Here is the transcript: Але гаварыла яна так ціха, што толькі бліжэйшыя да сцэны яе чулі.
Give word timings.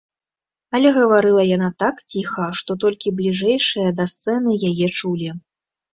Але 0.77 0.93
гаварыла 0.95 1.43
яна 1.49 1.69
так 1.83 1.95
ціха, 2.13 2.47
што 2.61 2.71
толькі 2.85 3.15
бліжэйшыя 3.19 3.95
да 4.01 4.09
сцэны 4.15 4.51
яе 4.71 4.87
чулі. 4.97 5.29